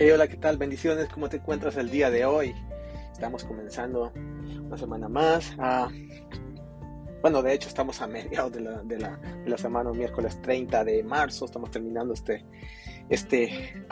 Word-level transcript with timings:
hola, 0.00 0.26
¿qué 0.26 0.36
tal? 0.36 0.56
Bendiciones, 0.56 1.08
¿cómo 1.08 1.28
te 1.28 1.36
encuentras 1.36 1.76
el 1.76 1.90
día 1.90 2.10
de 2.10 2.24
hoy? 2.24 2.54
Estamos 3.12 3.44
comenzando 3.44 4.12
una 4.64 4.76
semana 4.76 5.08
más. 5.08 5.54
Ah, 5.58 5.88
bueno, 7.20 7.40
de 7.42 7.52
hecho 7.52 7.68
estamos 7.68 8.00
a 8.00 8.08
mediados 8.08 8.52
de 8.52 8.62
la, 8.62 8.82
de 8.82 8.98
la, 8.98 9.16
de 9.16 9.48
la 9.48 9.56
semana, 9.56 9.92
miércoles 9.92 10.40
30 10.42 10.84
de 10.84 11.04
marzo, 11.04 11.44
estamos 11.44 11.70
terminando 11.70 12.14
este, 12.14 12.44
este 13.10 13.84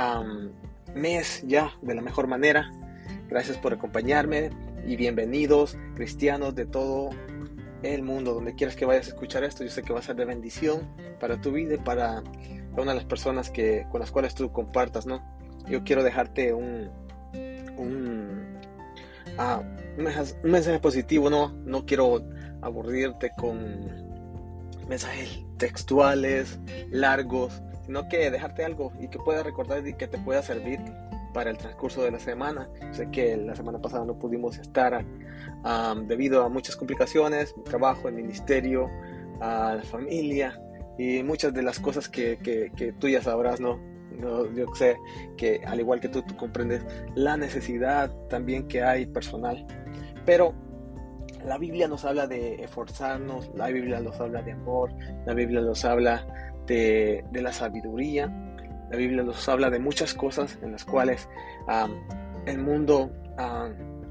mes 0.94 1.44
ya 1.46 1.72
de 1.80 1.94
la 1.94 2.02
mejor 2.02 2.26
manera. 2.26 2.72
Gracias 3.28 3.56
por 3.58 3.72
acompañarme 3.72 4.50
y 4.84 4.96
bienvenidos 4.96 5.76
cristianos 5.94 6.56
de 6.56 6.66
todo 6.66 7.10
el 7.82 8.02
mundo, 8.02 8.34
donde 8.34 8.54
quieras 8.56 8.74
que 8.74 8.84
vayas 8.84 9.06
a 9.06 9.10
escuchar 9.10 9.44
esto, 9.44 9.62
yo 9.62 9.70
sé 9.70 9.82
que 9.82 9.92
va 9.92 10.00
a 10.00 10.02
ser 10.02 10.16
de 10.16 10.24
bendición 10.24 10.88
para 11.20 11.40
tu 11.40 11.52
vida 11.52 11.74
y 11.74 11.78
para 11.78 12.22
una 12.72 12.92
de 12.92 12.94
las 12.96 13.04
personas 13.04 13.50
que, 13.50 13.86
con 13.90 14.00
las 14.00 14.10
cuales 14.10 14.34
tú 14.34 14.50
compartas, 14.50 15.06
¿no? 15.06 15.39
Yo 15.70 15.84
quiero 15.84 16.02
dejarte 16.02 16.52
un, 16.52 16.90
ah, 19.38 19.62
un, 19.96 20.04
mensaje, 20.50 20.78
positivo, 20.80 21.30
no, 21.30 21.52
no 21.64 21.86
quiero 21.86 22.22
aburrirte 22.60 23.30
con 23.36 24.10
mensajes 24.88 25.44
textuales, 25.56 26.58
largos, 26.90 27.62
sino 27.86 28.08
que 28.08 28.30
dejarte 28.30 28.64
algo 28.64 28.92
y 29.00 29.08
que 29.08 29.18
puedas 29.18 29.44
recordar 29.44 29.86
y 29.86 29.94
que 29.94 30.08
te 30.08 30.18
pueda 30.18 30.42
servir 30.42 30.80
para 31.32 31.50
el 31.50 31.58
transcurso 31.58 32.02
de 32.02 32.10
la 32.10 32.18
semana. 32.18 32.68
Sé 32.90 33.08
que 33.10 33.36
la 33.36 33.54
semana 33.54 33.80
pasada 33.80 34.04
no 34.04 34.18
pudimos 34.18 34.58
estar 34.58 35.04
ah, 35.64 35.94
debido 36.06 36.42
a 36.44 36.48
muchas 36.48 36.76
complicaciones, 36.76 37.56
mi 37.56 37.62
trabajo, 37.62 38.08
el 38.08 38.14
ministerio, 38.14 38.90
la 39.38 39.80
familia 39.84 40.60
y 40.98 41.22
muchas 41.22 41.54
de 41.54 41.62
las 41.62 41.78
cosas 41.78 42.08
que, 42.08 42.38
que 42.76 42.92
tú 42.92 43.08
ya 43.08 43.22
sabrás, 43.22 43.60
¿no? 43.60 43.89
Yo 44.20 44.66
sé 44.74 44.96
que 45.36 45.62
al 45.66 45.80
igual 45.80 46.00
que 46.00 46.08
tú, 46.08 46.22
tú 46.22 46.36
comprendes 46.36 46.84
la 47.14 47.36
necesidad 47.36 48.10
también 48.28 48.68
que 48.68 48.82
hay 48.82 49.06
personal. 49.06 49.66
Pero 50.24 50.54
la 51.44 51.58
Biblia 51.58 51.88
nos 51.88 52.04
habla 52.04 52.26
de 52.26 52.62
esforzarnos, 52.62 53.50
la 53.54 53.68
Biblia 53.68 54.00
nos 54.00 54.20
habla 54.20 54.42
de 54.42 54.52
amor, 54.52 54.92
la 55.26 55.34
Biblia 55.34 55.60
nos 55.60 55.84
habla 55.84 56.26
de, 56.66 57.24
la 57.32 57.52
sabiduría, 57.52 58.26
la 58.90 58.96
Biblia 58.96 59.22
nos 59.22 59.48
habla 59.48 59.70
de 59.70 59.78
muchas 59.78 60.14
cosas 60.14 60.58
en 60.62 60.72
las 60.72 60.84
cuales 60.84 61.28
el 62.46 62.58
mundo 62.58 63.10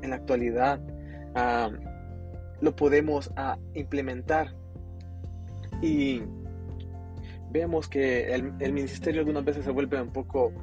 en 0.02 0.10
la 0.10 0.16
actualidad 0.16 0.80
lo 2.62 2.76
podemos 2.76 3.32
implementar. 3.74 4.54
Y 5.82 6.24
vemos 7.52 7.88
que 7.88 8.34
el, 8.34 8.74
ministerio 8.74 9.22
algunas 9.22 9.44
veces 9.46 9.66
se 9.66 9.72
vuelve 9.72 10.02
un 10.02 10.12
poco 10.12 10.54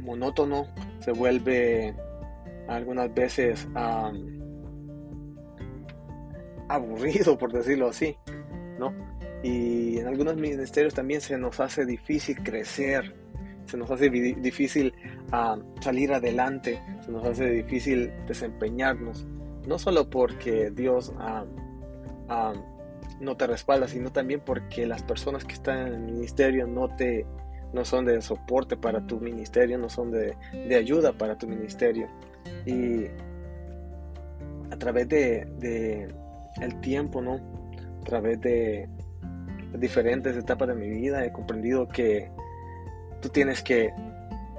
monótono, 0.00 0.68
se 1.00 1.12
vuelve 1.12 1.94
algunas 2.68 3.12
veces 3.14 3.66
aburrido, 6.68 7.38
por 7.38 7.52
decirlo 7.52 7.88
así, 7.88 8.16
¿no? 8.78 8.92
Y 9.42 9.98
en 9.98 10.06
algunos 10.06 10.36
ministerios 10.36 10.94
también 10.94 11.20
se 11.20 11.38
nos 11.38 11.60
hace 11.60 11.84
difícil 11.86 12.42
crecer, 12.42 13.14
se 13.66 13.76
nos 13.76 13.90
hace 13.90 14.10
difícil 14.10 14.92
salir 15.80 16.12
adelante, 16.12 16.80
se 17.04 17.12
nos 17.12 17.24
hace 17.24 17.50
difícil 17.50 18.12
desempeñarnos, 18.26 19.26
no 19.66 19.78
solo 19.78 20.08
porque 20.08 20.70
Dios 20.70 21.12
no 23.20 23.36
te 23.36 23.46
respalda, 23.46 23.88
sino 23.88 24.12
también 24.12 24.40
porque 24.40 24.86
las 24.86 25.02
personas 25.02 25.44
que 25.44 25.54
están 25.54 25.86
en 25.86 25.94
el 25.94 26.00
ministerio 26.00 26.66
no 26.66 26.94
te 26.96 27.26
no 27.72 27.84
son 27.84 28.04
de 28.04 28.22
soporte 28.22 28.76
para 28.76 29.06
tu 29.06 29.20
ministerio, 29.20 29.78
no 29.78 29.88
son 29.88 30.10
de, 30.10 30.36
ayuda 30.74 31.12
para 31.12 31.36
tu 31.36 31.46
ministerio. 31.46 32.08
Y 32.64 33.06
a 34.70 34.76
través 34.78 35.08
de, 35.08 36.08
el 36.60 36.80
tiempo, 36.80 37.20
¿no? 37.20 37.34
A 38.00 38.04
través 38.04 38.40
de 38.40 38.88
diferentes 39.78 40.36
etapas 40.36 40.68
de 40.68 40.74
mi 40.74 40.88
vida 40.88 41.24
he 41.24 41.32
comprendido 41.32 41.88
que 41.88 42.30
tú 43.20 43.28
tienes 43.28 43.62
que 43.62 43.92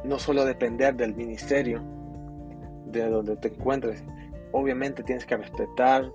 no 0.03 0.19
solo 0.19 0.45
depender 0.45 0.95
del 0.95 1.15
ministerio, 1.15 1.81
de 2.85 3.09
donde 3.09 3.35
te 3.37 3.47
encuentres, 3.47 4.03
obviamente 4.51 5.01
tienes 5.03 5.25
que 5.25 5.37
respetar 5.37 6.11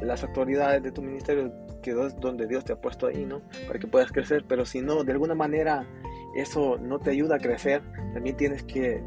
las 0.00 0.22
autoridades 0.22 0.82
de 0.82 0.92
tu 0.92 1.02
ministerio, 1.02 1.52
que 1.82 1.90
es 1.90 2.20
donde 2.20 2.46
Dios 2.46 2.64
te 2.64 2.72
ha 2.72 2.80
puesto 2.80 3.06
ahí, 3.06 3.24
¿no? 3.24 3.42
Para 3.66 3.78
que 3.78 3.86
puedas 3.86 4.10
crecer, 4.12 4.44
pero 4.48 4.64
si 4.64 4.80
no, 4.80 5.04
de 5.04 5.12
alguna 5.12 5.34
manera 5.34 5.86
eso 6.34 6.78
no 6.78 6.98
te 6.98 7.10
ayuda 7.10 7.36
a 7.36 7.38
crecer, 7.38 7.82
también 8.12 8.36
tienes 8.36 8.62
que 8.64 9.02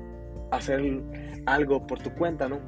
hacer 0.52 0.81
algo 1.46 1.86
por 1.86 2.00
tu 2.00 2.14
cuenta, 2.14 2.48
¿no? 2.48 2.59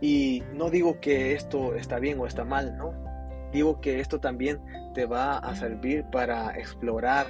Y 0.00 0.42
no 0.54 0.70
digo 0.70 1.00
que 1.00 1.32
esto 1.32 1.74
está 1.74 1.98
bien 1.98 2.18
o 2.18 2.26
está 2.26 2.44
mal, 2.44 2.76
¿no? 2.76 2.92
Digo 3.52 3.80
que 3.80 4.00
esto 4.00 4.18
también 4.18 4.60
te 4.94 5.06
va 5.06 5.38
a 5.38 5.54
servir 5.54 6.04
para 6.10 6.58
explorar, 6.58 7.26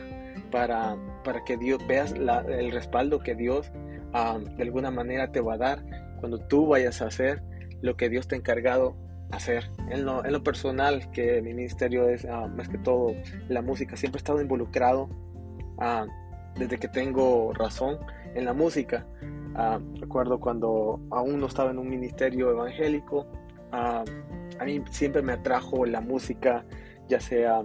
para, 0.51 0.97
para 1.25 1.45
que 1.45 1.57
Dios 1.57 1.85
veas 1.87 2.13
el 2.13 2.73
respaldo 2.73 3.19
que 3.19 3.35
Dios 3.35 3.71
ah, 4.13 4.39
de 4.57 4.63
alguna 4.63 4.91
manera 4.91 5.31
te 5.33 5.41
va 5.41 5.55
a 5.55 5.59
dar 5.59 5.83
cuando 6.21 6.39
tú 6.39 6.67
vayas 6.67 7.03
a 7.03 7.07
hacer 7.07 7.43
lo 7.83 7.97
que 7.97 8.09
Dios 8.09 8.27
te 8.27 8.37
ha 8.37 8.39
encargado 8.39 8.97
hacer. 9.33 9.71
En 9.91 10.05
lo, 10.05 10.43
personal, 10.43 11.11
que 11.11 11.43
mi 11.43 11.53
ministerio 11.53 12.09
es 12.09 12.25
ah, 12.25 12.47
más 12.47 12.69
que 12.69 12.79
todo 12.79 13.15
la 13.49 13.63
música, 13.63 13.97
siempre 13.97 14.19
he 14.19 14.23
estado 14.23 14.41
involucrado 14.41 15.09
ah, 15.79 16.07
desde 16.57 16.79
que 16.79 16.89
tengo 16.89 17.53
razón 17.53 17.99
en 18.35 18.45
la 18.45 18.53
música. 18.53 19.07
Ah, 19.55 19.81
recuerdo 20.01 20.39
cuando 20.39 21.01
aún 21.11 21.41
no 21.41 21.47
estaba 21.47 21.71
en 21.71 21.79
un 21.79 21.89
ministerio 21.89 22.51
evangélico, 22.51 23.27
a 23.73 24.05
mí 24.67 24.83
siempre 24.91 25.23
me 25.23 25.33
atrajo 25.33 25.87
la 25.87 26.01
música, 26.01 26.65
ya 27.09 27.21
sea 27.21 27.63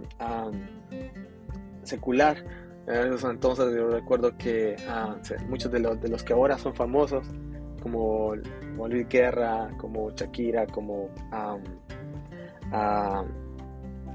secular. 1.83 2.38
Entonces 2.88 3.75
yo 3.75 3.89
recuerdo 3.89 4.38
que 4.38 4.77
muchos 5.50 5.69
de 5.69 5.79
los, 5.79 6.00
de 6.00 6.07
los 6.07 6.23
que 6.23 6.31
ahora 6.31 6.57
son 6.57 6.73
famosos, 6.73 7.27
como, 7.81 8.35
Luis 8.35 9.07
Guerra, 9.07 9.69
como 9.77 10.11
Shakira, 10.11 10.65
como 10.67 11.09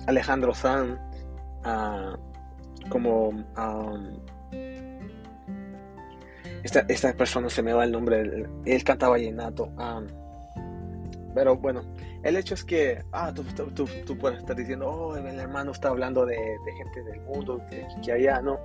Alejandro 0.06 0.54
Sanz, 0.54 0.98
como 2.88 3.44
esta, 6.62 6.80
esta, 6.88 7.12
persona 7.14 7.48
se 7.48 7.62
me 7.62 7.72
va 7.72 7.84
el 7.84 7.92
nombre, 7.92 8.20
él, 8.20 8.48
él 8.64 8.84
cantaba 8.84 9.12
vallenato. 9.12 9.70
pero 11.34 11.56
bueno, 11.56 11.82
el 12.22 12.36
hecho 12.36 12.54
es 12.54 12.64
que, 12.64 13.02
ah, 13.12 13.32
tú, 13.34 13.42
tú, 13.72 14.18
puedes 14.18 14.38
estar 14.38 14.54
diciendo, 14.54 14.88
oh, 14.88 15.16
el 15.16 15.40
hermano 15.40 15.72
está 15.72 15.88
hablando 15.88 16.24
de, 16.24 16.36
gente 16.76 17.02
del 17.02 17.20
mundo, 17.22 17.60
que, 17.68 17.86
que 18.04 18.12
allá, 18.12 18.40
¿no? 18.40 18.60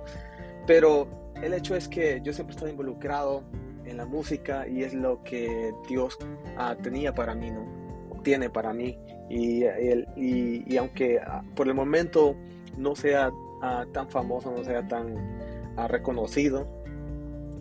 Pero 0.66 1.08
el 1.42 1.54
hecho 1.54 1.74
es 1.74 1.88
que 1.88 2.20
yo 2.22 2.32
siempre 2.32 2.52
he 2.52 2.56
estado 2.56 2.70
involucrado 2.70 3.42
en 3.88 3.96
la 3.96 4.06
música 4.06 4.66
y 4.68 4.82
es 4.82 4.94
lo 4.94 5.22
que 5.22 5.72
Dios 5.88 6.18
ah, 6.56 6.76
tenía 6.80 7.14
para 7.14 7.34
mí, 7.34 7.50
¿no? 7.50 7.66
Tiene 8.22 8.50
para 8.50 8.72
mí. 8.72 8.98
Y, 9.30 9.64
y, 10.16 10.76
aunque 10.76 11.20
ah, 11.20 11.42
por 11.54 11.68
el 11.68 11.74
momento 11.74 12.36
no 12.76 12.94
sea 12.94 13.30
ah, 13.62 13.86
tan 13.92 14.08
famoso, 14.10 14.50
no 14.50 14.64
sea 14.64 14.86
tan 14.86 15.38
reconocido, 15.88 16.66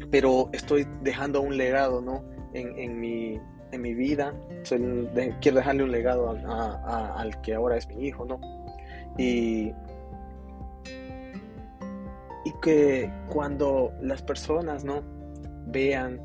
pero 0.10 0.50
estoy 0.52 0.88
dejando 1.02 1.42
un 1.42 1.56
legado, 1.58 2.02
¿no? 2.02 2.24
En, 2.54 2.78
en, 2.80 3.00
mi, 3.00 3.40
en 3.72 3.82
mi 3.82 3.94
vida. 3.94 4.34
quiero 5.42 5.58
dejarle 5.58 5.84
un 5.84 5.92
legado 5.92 6.30
al 6.30 7.42
que 7.42 7.54
ahora 7.54 7.78
es 7.78 7.88
mi 7.88 8.08
hijo, 8.08 8.26
¿no? 8.26 8.40
Y, 9.18 9.74
y 12.46 12.52
que 12.62 13.12
cuando 13.30 13.92
las 14.02 14.22
personas, 14.22 14.84
¿no? 14.84 15.17
Vean 15.68 16.20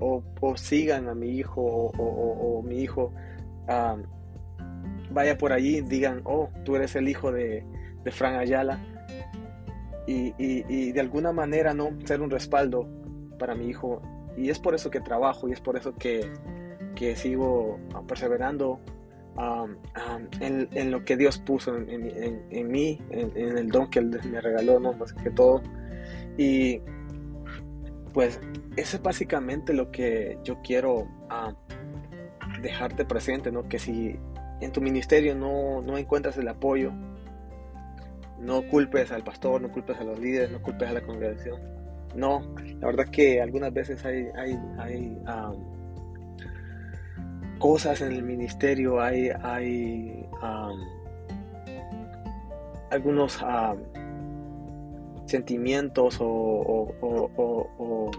o, 0.00 0.22
sigan 0.56 1.08
a 1.08 1.14
mi 1.14 1.28
hijo 1.30 1.62
o, 1.62 2.62
mi 2.62 2.80
hijo 2.82 3.12
vaya 5.10 5.38
por 5.38 5.52
allí 5.52 5.80
digan, 5.80 6.20
oh, 6.24 6.50
tú 6.64 6.76
eres 6.76 6.94
el 6.96 7.08
hijo 7.08 7.32
de, 7.32 7.64
de 8.04 8.10
Fran 8.10 8.34
Ayala 8.36 8.80
y, 10.06 10.92
de 10.92 11.00
alguna 11.00 11.32
manera 11.32 11.72
no 11.72 11.90
ser 12.04 12.20
un 12.20 12.30
respaldo 12.30 12.86
para 13.38 13.54
mi 13.54 13.68
hijo 13.68 14.02
y 14.36 14.50
es 14.50 14.58
por 14.58 14.74
eso 14.74 14.90
que 14.90 15.00
trabajo 15.00 15.48
y 15.48 15.52
es 15.52 15.60
por 15.60 15.76
eso 15.76 15.94
que, 15.94 16.30
sigo 17.16 17.78
perseverando 18.06 18.80
en, 20.40 20.90
lo 20.90 21.04
que 21.04 21.16
Dios 21.16 21.38
puso 21.38 21.76
en, 21.76 22.70
mí, 22.70 22.98
en, 23.10 23.58
el 23.58 23.68
don 23.68 23.88
que 23.88 24.00
Él 24.00 24.20
me 24.30 24.40
regaló, 24.40 24.78
¿no? 24.78 24.92
más 24.92 25.12
que 25.12 25.30
todo. 25.30 25.62
Y 26.36 26.80
pues 28.12 28.40
eso 28.76 28.96
es 28.96 29.02
básicamente 29.02 29.72
lo 29.72 29.90
que 29.90 30.38
yo 30.44 30.60
quiero 30.62 31.08
ah, 31.30 31.54
dejarte 32.62 33.04
presente, 33.04 33.52
¿no? 33.52 33.68
Que 33.68 33.78
si 33.78 34.18
en 34.60 34.72
tu 34.72 34.80
ministerio 34.80 35.34
no, 35.34 35.98
encuentras 35.98 36.36
el 36.38 36.48
apoyo, 36.48 36.92
no 38.40 38.66
culpes 38.68 39.12
al 39.12 39.24
pastor, 39.24 39.60
no 39.60 39.70
culpes 39.70 39.98
a 39.98 40.04
los 40.04 40.18
líderes, 40.18 40.50
no 40.50 40.62
culpes 40.62 40.88
a 40.88 40.92
la 40.92 41.02
congregación. 41.02 41.60
No, 42.14 42.42
la 42.80 42.86
verdad 42.86 43.08
que 43.10 43.42
algunas 43.42 43.72
veces 43.72 44.04
hay, 44.04 44.28
hay, 44.36 44.56
hay 44.78 45.18
cosas 47.58 48.00
en 48.00 48.12
el 48.12 48.22
ministerio, 48.22 49.00
hay, 49.00 49.30
hay 49.42 50.28
algunos 52.90 53.42
sentimientos 55.26 56.18
o, 56.20 58.10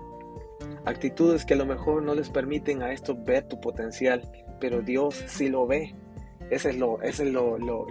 actitudes 0.85 1.45
que 1.45 1.55
a 1.55 1.57
lo 1.57 1.65
mejor 1.65 2.03
no 2.03 2.13
les 2.13 2.29
permiten 2.29 2.83
a 2.83 2.91
esto 2.91 3.15
ver 3.17 3.47
tu 3.47 3.59
potencial, 3.59 4.21
pero 4.59 4.81
Dios 4.81 5.23
sí 5.27 5.49
lo 5.49 5.65
ve. 5.65 5.95
Ese 6.51 6.69
es 6.69 6.77
lo, 6.77 7.01
ese 7.01 7.23
es 7.23 7.33
lo, 7.33 7.57
lo, 7.57 7.87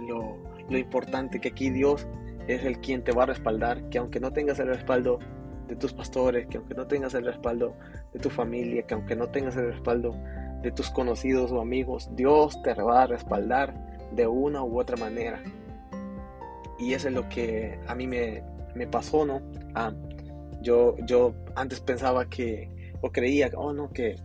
lo 0.69 0.77
importante, 0.77 1.41
que 1.41 1.49
aquí 1.49 1.69
Dios 1.69 2.07
es 2.47 2.63
el 2.63 2.79
quien 2.79 3.03
te 3.03 3.11
va 3.11 3.23
a 3.23 3.25
respaldar, 3.27 3.89
que 3.89 3.97
aunque 3.97 4.19
no 4.19 4.31
tengas 4.31 4.59
el 4.59 4.67
respaldo 4.67 5.19
de 5.67 5.75
tus 5.75 5.93
pastores, 5.93 6.47
que 6.47 6.57
aunque 6.57 6.75
no 6.75 6.87
tengas 6.87 7.13
el 7.15 7.25
respaldo 7.25 7.75
de 8.13 8.19
tu 8.19 8.29
familia, 8.29 8.83
que 8.83 8.93
aunque 8.93 9.15
no 9.15 9.29
tengas 9.29 9.55
el 9.57 9.71
respaldo 9.71 10.15
de 10.61 10.71
tus 10.71 10.89
conocidos 10.89 11.51
o 11.51 11.61
amigos, 11.61 12.09
Dios 12.15 12.61
te 12.61 12.73
va 12.73 13.03
a 13.03 13.07
respaldar 13.07 13.73
de 14.11 14.27
una 14.27 14.63
u 14.63 14.79
otra 14.79 14.97
manera. 14.97 15.41
Y 16.77 16.93
eso 16.93 17.07
es 17.07 17.13
lo 17.13 17.27
que 17.29 17.79
a 17.87 17.95
mí 17.95 18.07
me, 18.07 18.43
me 18.75 18.87
pasó, 18.87 19.25
¿no? 19.25 19.41
Ah, 19.73 19.93
yo, 20.61 20.95
yo 21.05 21.33
antes 21.55 21.79
pensaba 21.79 22.29
que, 22.29 22.69
o 23.01 23.11
creía, 23.11 23.49
oh 23.55 23.73
no, 23.73 23.89
que, 23.91 24.15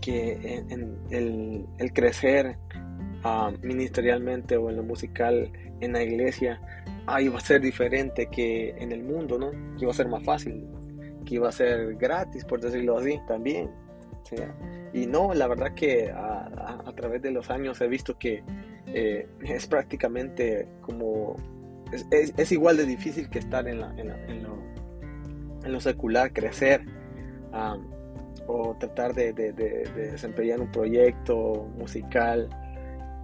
que 0.00 0.32
en, 0.68 0.98
el, 1.10 1.66
el, 1.78 1.92
crecer 1.92 2.56
ah, 3.24 3.52
ministerialmente 3.62 4.56
o 4.56 4.70
en 4.70 4.76
lo 4.76 4.82
musical 4.82 5.50
en 5.80 5.92
la 5.92 6.02
iglesia 6.02 6.60
ah, 7.06 7.20
iba 7.20 7.38
a 7.38 7.40
ser 7.40 7.60
diferente 7.60 8.26
que 8.26 8.70
en 8.70 8.92
el 8.92 9.02
mundo, 9.02 9.38
¿no? 9.38 9.50
Que 9.76 9.82
iba 9.82 9.90
a 9.90 9.94
ser 9.94 10.08
más 10.08 10.22
fácil, 10.22 10.66
que 11.24 11.36
iba 11.36 11.48
a 11.48 11.52
ser 11.52 11.96
gratis, 11.96 12.44
por 12.44 12.60
decirlo 12.60 12.98
así, 12.98 13.18
también. 13.26 13.70
y 14.92 15.06
no, 15.06 15.34
la 15.34 15.46
verdad 15.46 15.74
que 15.74 16.10
a, 16.10 16.46
a, 16.84 16.92
través 16.94 17.22
de 17.22 17.30
los 17.30 17.48
años 17.50 17.80
he 17.80 17.86
visto 17.86 18.18
que 18.18 18.42
eh, 18.86 19.28
es 19.44 19.66
prácticamente 19.66 20.68
como 20.80 21.36
es, 21.92 22.34
es, 22.36 22.52
igual 22.52 22.76
de 22.76 22.86
difícil 22.86 23.28
que 23.28 23.38
estar 23.38 23.66
en, 23.68 23.80
la, 23.80 23.90
en, 23.96 24.10
en, 24.10 24.42
lo, 24.42 24.58
en, 25.64 25.72
lo, 25.72 25.80
secular, 25.80 26.32
crecer 26.32 26.82
o 28.46 28.76
tratar 28.78 29.14
de, 29.14 29.32
de, 29.32 29.52
de, 29.52 29.84
desempeñar 29.94 30.60
un 30.60 30.70
proyecto 30.70 31.68
musical. 31.78 32.48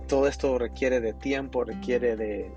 Todo 0.09 0.27
esto 0.27 0.59
requiere 0.59 1.01
de 1.01 1.13
tiempo, 1.15 1.65
requiere 1.65 2.17
de, 2.17 2.51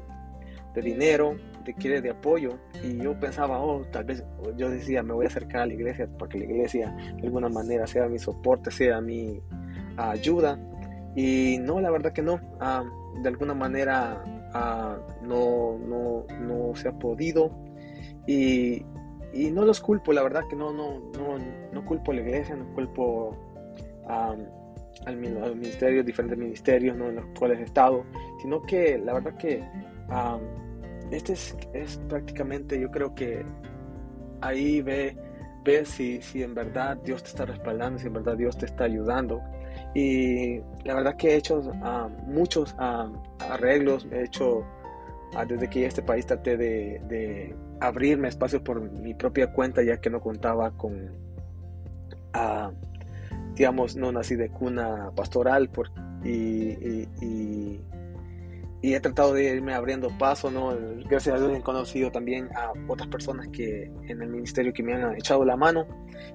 dinero, 0.75 1.37
requiere 1.65 2.01
de 2.01 2.11
apoyo. 2.11 2.57
Y 2.83 2.97
yo 2.97 3.19
pensaba, 3.19 3.59
oh, 3.59 3.81
tal 3.91 4.05
vez, 4.05 4.23
yo 4.57 4.69
decía, 4.69 5.03
me 5.03 5.13
voy 5.13 5.25
a 5.25 5.29
acercar 5.29 5.61
a 5.61 5.65
la 5.65 5.73
iglesia 5.73 6.07
para 6.17 6.29
que 6.29 6.39
la 6.39 6.45
iglesia 6.45 6.95
de 7.17 7.23
alguna 7.23 7.49
manera 7.49 7.87
sea 7.87 8.07
mi 8.07 8.19
soporte, 8.19 8.71
sea 8.71 9.01
mi 9.01 9.41
ayuda. 9.97 10.59
Y 11.15 11.57
no, 11.59 11.79
la 11.79 11.91
verdad 11.91 12.11
que 12.11 12.21
no. 12.21 12.39
de 13.21 13.29
alguna 13.29 13.53
manera 13.53 14.23
no, 15.21 15.77
no, 15.79 16.25
no, 16.39 16.75
se 16.75 16.89
ha 16.89 16.93
podido. 16.93 17.51
Y, 18.27 18.85
y, 19.33 19.51
no 19.51 19.65
los 19.65 19.81
culpo, 19.81 20.13
la 20.13 20.23
verdad 20.23 20.43
que 20.49 20.55
no, 20.55 20.71
no, 20.71 20.99
no, 21.17 21.37
no 21.71 21.85
culpo 21.85 22.11
a 22.11 22.15
la 22.15 22.21
iglesia, 22.21 22.55
no 22.55 22.73
culpo 22.73 23.37
al, 24.07 24.49
al, 25.05 25.17
ministerio, 25.17 26.03
diferentes 26.03 26.37
ministerios 26.37 26.95
¿no? 26.97 27.09
en 27.09 27.15
los 27.15 27.25
cuales 27.37 27.59
he 27.59 27.63
estado, 27.63 28.05
sino 28.41 28.61
que 28.61 28.97
la 28.97 29.13
verdad 29.13 29.35
que 29.37 29.63
este 31.11 31.33
es, 31.33 31.55
es, 31.73 31.97
prácticamente, 32.09 32.79
yo 32.79 32.89
creo 32.89 33.13
que 33.13 33.45
ahí 34.41 34.81
ve, 34.81 35.17
ve 35.63 35.85
si, 35.85 36.21
si 36.21 36.43
en 36.43 36.55
verdad 36.55 36.97
Dios 36.97 37.23
te 37.23 37.29
está 37.29 37.45
respaldando, 37.45 37.99
si 37.99 38.07
en 38.07 38.13
verdad 38.13 38.37
Dios 38.37 38.57
te 38.57 38.65
está 38.65 38.85
ayudando. 38.85 39.41
Y 39.95 40.59
la 40.83 40.93
verdad 40.93 41.15
que 41.15 41.29
he 41.29 41.35
hecho 41.37 41.71
ah, 41.81 42.09
muchos 42.27 42.75
ah, 42.77 43.09
arreglos, 43.49 44.05
he 44.11 44.25
hecho, 44.25 44.65
ah, 45.33 45.45
desde 45.45 45.69
que 45.69 45.85
este 45.85 46.01
país 46.01 46.25
traté 46.25 46.57
de, 46.57 47.55
abrirme 47.79 48.27
espacio 48.27 48.63
por 48.63 48.81
mi 48.81 49.13
propia 49.13 49.51
cuenta, 49.51 49.83
ya 49.83 49.99
que 49.99 50.09
no 50.09 50.19
contaba 50.21 50.71
con, 50.71 51.11
digamos, 53.55 53.95
no 53.95 54.11
nací 54.11 54.35
de 54.35 54.49
cuna 54.49 55.11
pastoral 55.15 55.69
por, 55.69 55.89
y, 56.25 57.07
he 58.93 58.99
tratado 58.99 59.33
de 59.33 59.55
irme 59.55 59.73
abriendo 59.73 60.09
paso, 60.17 60.51
¿no? 60.51 60.75
Gracias 61.09 61.35
a 61.35 61.39
Dios 61.39 61.57
he 61.57 61.61
conocido 61.61 62.11
también 62.11 62.49
a 62.55 62.71
otras 62.87 63.07
personas 63.09 63.47
que 63.49 63.91
en 64.07 64.21
el 64.21 64.29
ministerio 64.29 64.73
que 64.73 64.83
me 64.83 64.93
han 64.93 65.15
echado 65.15 65.45
la 65.45 65.55
mano 65.57 65.87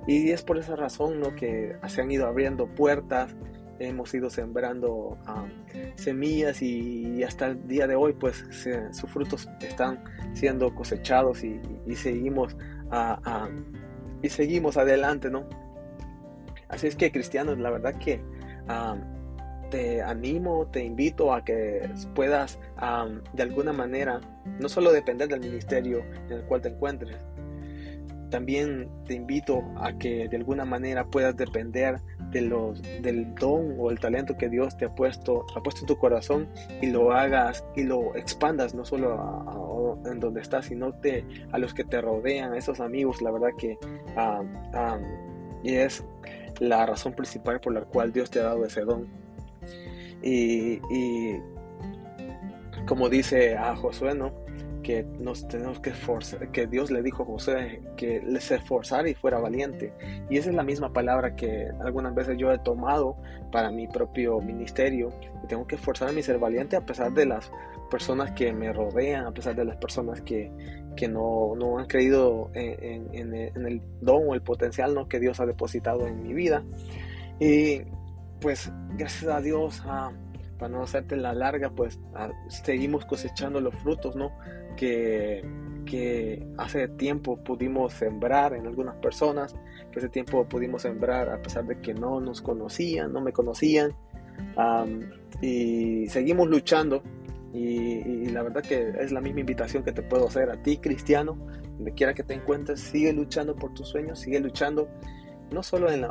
y 0.06 0.31
es 0.31 0.43
por 0.43 0.58
esa 0.58 0.76
razón, 0.76 1.20
¿no? 1.20 1.35
Que 1.35 1.76
se 1.87 2.00
han 2.00 2.11
ido 2.11 2.26
abriendo 2.26 2.67
puertas 2.67 3.35
hemos 3.81 4.12
ido 4.14 4.31
sembrando 4.31 5.19
ah, 5.26 5.47
semillas 5.97 6.62
y, 6.62 7.23
hasta 7.25 7.47
el 7.47 7.67
día 7.67 7.87
de 7.87 7.97
hoy 7.97 8.12
pues 8.12 8.44
sus 8.93 9.11
frutos 9.11 9.49
están 9.61 10.05
siendo 10.35 10.75
cosechados 10.75 11.43
y, 11.43 11.61
seguimos 11.96 12.56
y 14.23 14.29
seguimos 14.29 14.76
adelante 14.76 15.31
no 15.31 15.49
así 16.69 16.87
es 16.87 16.96
que 16.96 17.11
cristianos 17.11 17.58
la 17.58 17.70
verdad 17.70 17.94
que 17.99 18.23
ah, 18.69 18.96
te 19.70 20.02
animo 20.02 20.67
te 20.67 20.84
invito 20.84 21.32
a 21.32 21.44
que 21.44 21.88
puedas 22.14 22.58
ah, 22.76 23.08
de 23.32 23.43
alguna 23.43 23.72
manera 23.72 24.20
no 24.58 24.69
solo 24.69 24.93
depender 24.93 25.28
del 25.28 25.40
ministerio 25.40 26.02
en 26.26 26.32
el 26.32 26.43
cual 26.44 26.61
te 26.61 26.69
encuentres 26.69 27.17
también 28.31 28.88
te 29.06 29.14
invito 29.14 29.62
a 29.76 29.93
que 29.99 30.28
de 30.28 30.37
alguna 30.37 30.64
manera 30.64 31.05
puedas 31.05 31.37
depender 31.37 32.00
de 32.31 32.43
los, 32.43 32.81
del 33.02 33.34
don 33.34 33.75
o 33.78 33.90
el 33.90 33.99
talento 33.99 34.37
que 34.37 34.49
Dios 34.49 34.76
te 34.76 34.87
ha 34.87 34.94
puesto, 34.94 35.44
ha 35.55 35.62
puesto 35.62 35.82
en 35.82 35.87
tu 35.88 35.99
corazón 35.99 36.49
y 36.81 36.87
lo 36.87 37.12
hagas 37.12 37.64
y 37.76 37.82
lo 37.82 38.14
expandas 38.14 38.75
no 38.75 38.84
solo 38.84 39.99
en 40.06 40.20
donde 40.20 40.40
estás, 40.40 40.67
sino 40.67 40.93
te, 40.93 41.25
a 41.52 41.58
los 41.58 41.75
que 41.75 41.84
te 41.84 42.00
rodean, 42.00 42.52
a 42.52 42.58
esos 42.58 42.81
amigos, 42.81 43.20
la 43.20 43.32
verdad 43.32 43.50
que 43.58 43.76
y 45.62 45.75
es 45.75 46.05
la 46.58 46.87
razón 46.87 47.12
principal 47.12 47.61
por 47.61 47.75
la 47.75 47.82
cual 47.82 48.12
Dios 48.12 48.31
te 48.31 48.40
ha 48.40 48.44
dado 48.44 48.64
ese 48.64 48.82
don. 48.82 49.08
Y, 50.22 50.81
como 52.87 53.08
dice 53.08 53.56
a 53.56 53.76
Josué, 53.76 54.15
¿no? 54.15 54.32
que 54.82 55.06
tenemos 55.48 55.81
que 55.81 55.93
que 56.53 56.67
Dios 56.67 56.91
le 56.91 57.03
dijo 57.03 57.22
a 57.22 57.27
José 57.27 57.82
que 57.96 58.22
se 58.41 58.56
esforzara 58.56 59.08
y 59.08 59.15
fuera 59.15 59.39
valiente. 59.39 59.93
Y 60.29 60.39
esa 60.39 60.50
es 60.50 60.56
la 60.56 60.62
misma 60.62 60.93
palabra 60.93 61.36
que 61.36 61.69
algunas 61.84 62.15
veces 62.15 62.36
yo 62.39 62.50
he 62.50 62.58
tomado 62.58 63.17
para 63.53 63.70
mi 63.70 63.86
propio 63.86 64.41
ministerio. 64.41 65.10
tengo 65.48 65.67
que 65.67 65.77
esforzarme 65.77 66.20
y 66.20 66.22
ser 66.22 66.39
valiente 66.39 66.77
a 66.77 66.84
pesar 66.84 67.12
de 67.12 67.27
las 67.27 67.50
personas 67.91 68.32
que 68.32 68.53
me 68.53 68.72
rodean, 68.72 69.27
a 69.27 69.32
pesar 69.32 69.55
de 69.55 69.65
las 69.65 69.77
personas 69.77 70.20
que, 70.22 70.50
que 70.96 71.08
no, 71.08 71.55
no, 71.56 71.79
han 71.79 71.86
creído 71.86 72.50
en, 72.55 73.15
en, 73.15 73.34
en, 73.34 73.67
el 73.67 73.82
don 74.00 74.29
o 74.29 74.34
el 74.34 74.43
potencial 74.43 74.94
¿no? 74.94 75.08
que 75.08 75.19
Dios 75.19 75.41
ha 75.41 75.46
depositado 75.46 76.06
en 76.06 76.22
mi 76.22 76.32
vida. 76.32 76.65
Y 77.39 77.82
pues 78.41 78.73
gracias 78.97 79.31
a 79.31 79.41
Dios, 79.41 79.82
para 80.59 80.69
no 80.69 80.82
hacerte 80.82 81.17
la 81.17 81.32
larga, 81.32 81.70
pues 81.70 81.99
seguimos 82.49 83.05
cosechando 83.05 83.61
los 83.61 83.75
frutos, 83.77 84.17
¿no? 84.17 84.32
Que, 84.77 85.44
que 85.85 86.47
hace 86.59 86.89
tiempo 86.89 87.43
pudimos 87.43 87.93
sembrar 87.94 88.55
en 88.55 88.67
algunas 88.67 88.97
personas, 88.97 89.55
que 89.91 89.99
hace 89.99 90.09
tiempo 90.09 90.47
pudimos 90.49 90.82
sembrar 90.82 91.31
a 91.31 91.43
pesar 91.43 91.67
de 91.67 91.81
que 91.81 91.94
no 91.94 92.20
nos 92.20 92.41
conocían, 92.41 93.13
no 93.13 93.20
me 93.20 93.32
conocían, 93.32 93.94
y 95.41 96.06
seguimos 96.09 96.49
luchando. 96.49 97.03
Y, 97.53 98.27
la 98.27 98.43
verdad 98.43 98.63
que 98.63 98.93
es 99.01 99.11
la 99.11 99.20
misma 99.20 99.41
invitación 99.41 99.82
que 99.82 99.93
te 99.93 100.03
puedo 100.03 100.29
hacer 100.29 100.51
a 100.51 100.63
ti, 100.63 100.77
cristiano, 100.77 101.37
donde 101.77 101.93
quiera 101.93 102.15
que 102.15 102.23
te 102.23 102.35
encuentres, 102.35 102.81
sigue 102.81 103.13
luchando 103.13 103.56
por 103.56 103.75
tus 103.75 103.89
sueños, 103.89 104.20
sigue 104.20 104.39
luchando 104.39 104.89
no 105.51 105.63
solo 105.65 105.91
en, 105.91 106.06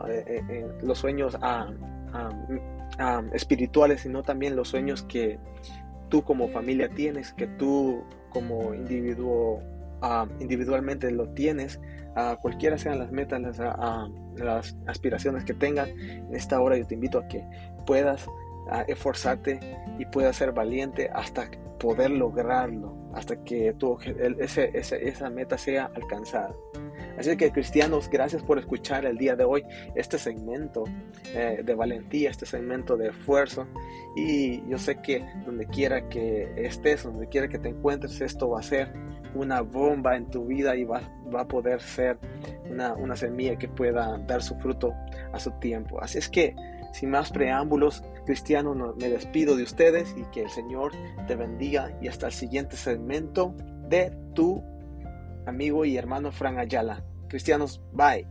los 0.81 0.98
sueños 0.98 1.38
a, 1.41 1.71
espirituales, 3.33 4.01
sino 4.01 4.23
también 4.23 4.55
los 4.55 4.69
sueños 4.69 5.03
que 5.03 5.39
tú 6.09 6.23
como 6.23 6.49
familia 6.49 6.89
tienes, 6.89 7.33
que 7.33 7.47
tú 7.47 8.03
como 8.29 8.73
individuo 8.73 9.61
individualmente 10.39 11.11
lo 11.11 11.29
tienes, 11.29 11.79
a 12.15 12.37
cualquiera 12.41 12.77
sean 12.77 12.99
las 12.99 13.11
metas, 13.11 13.41
las, 14.35 14.77
aspiraciones 14.87 15.43
que 15.43 15.53
tengan, 15.53 15.89
en 15.89 16.33
esta 16.33 16.59
hora 16.61 16.77
yo 16.77 16.87
te 16.87 16.95
invito 16.95 17.19
a 17.19 17.27
que 17.27 17.45
puedas 17.85 18.27
esforzarte 18.87 19.59
y 19.97 20.05
puedas 20.05 20.35
ser 20.35 20.51
valiente 20.51 21.09
hasta 21.13 21.49
poder 21.79 22.11
lograrlo, 22.11 22.95
hasta 23.13 23.43
que 23.43 23.73
tu, 23.73 23.97
ese, 24.39 24.71
esa 24.73 25.29
meta 25.29 25.57
sea 25.57 25.91
alcanzada. 25.95 26.53
Así 27.19 27.35
que 27.35 27.51
cristianos, 27.51 28.09
gracias 28.09 28.41
por 28.41 28.59
escuchar 28.59 29.05
el 29.05 29.17
día 29.17 29.35
de 29.35 29.43
hoy 29.43 29.65
este 29.93 30.17
segmento 30.17 30.85
eh, 31.35 31.61
de 31.65 31.75
valentía, 31.75 32.29
este 32.29 32.45
segmento 32.45 32.95
de 32.95 33.09
esfuerzo. 33.09 33.67
Y 34.15 34.65
yo 34.69 34.77
sé 34.77 35.01
que 35.01 35.25
donde 35.45 35.67
quiera 35.67 36.07
que 36.07 36.49
estés, 36.55 37.03
donde 37.03 37.27
quiera 37.27 37.49
que 37.49 37.59
te 37.59 37.67
encuentres, 37.67 38.21
esto 38.21 38.51
va 38.51 38.61
a 38.61 38.63
ser 38.63 38.93
una 39.35 39.59
bomba 39.59 40.15
en 40.15 40.29
tu 40.29 40.45
vida 40.45 40.77
y 40.77 40.85
va, 40.85 41.01
va 41.35 41.41
a 41.41 41.47
poder 41.47 41.81
ser 41.81 42.17
una, 42.69 42.93
una 42.93 43.17
semilla 43.17 43.57
que 43.57 43.67
pueda 43.67 44.17
dar 44.19 44.41
su 44.41 44.55
fruto 44.55 44.93
a 45.33 45.39
su 45.39 45.51
tiempo. 45.59 46.01
Así 46.01 46.19
es 46.19 46.29
que, 46.29 46.55
sin 46.93 47.09
más 47.09 47.31
preámbulos, 47.31 48.01
cristianos, 48.25 48.95
me 48.95 49.09
despido 49.09 49.57
de 49.57 49.63
ustedes 49.63 50.15
y 50.17 50.23
que 50.31 50.43
el 50.43 50.49
Señor 50.49 50.93
te 51.27 51.35
bendiga 51.35 51.91
y 52.01 52.07
hasta 52.07 52.27
el 52.27 52.33
siguiente 52.33 52.77
segmento 52.77 53.53
de 53.89 54.17
tu 54.33 54.63
amigo 55.46 55.86
y 55.86 55.98
hermano 55.98 56.31
Fran 56.31 56.58
Ayala. 56.60 57.03
Cristianos, 57.27 57.81
bye. 57.93 58.25